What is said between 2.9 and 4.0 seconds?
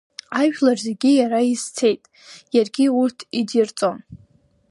урҭ идирҵон.